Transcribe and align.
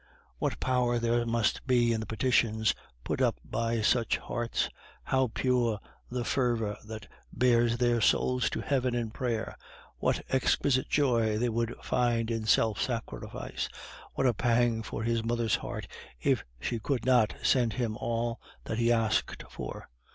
What 0.39 0.59
power 0.59 0.97
there 0.97 1.27
must 1.27 1.67
be 1.67 1.93
in 1.93 1.99
the 1.99 2.07
petitions 2.07 2.73
put 3.03 3.21
up 3.21 3.35
by 3.45 3.81
such 3.81 4.17
hearts; 4.17 4.67
how 5.03 5.27
pure 5.31 5.77
the 6.09 6.23
fervor 6.25 6.75
that 6.85 7.05
bears 7.31 7.77
their 7.77 8.01
souls 8.01 8.49
to 8.49 8.61
Heaven 8.61 8.95
in 8.95 9.11
prayer! 9.11 9.55
What 9.99 10.23
exquisite 10.29 10.89
joy 10.89 11.37
they 11.37 11.49
would 11.49 11.75
find 11.83 12.31
in 12.31 12.47
self 12.47 12.81
sacrifice! 12.81 13.69
What 14.15 14.25
a 14.25 14.33
pang 14.33 14.81
for 14.81 15.03
his 15.03 15.23
mother's 15.23 15.57
heart 15.57 15.87
if 16.19 16.43
she 16.59 16.79
could 16.79 17.05
not 17.05 17.35
send 17.43 17.73
him 17.73 17.95
all 17.97 18.41
that 18.63 18.79
he 18.79 18.91
asked 18.91 19.43
for! 19.51 19.87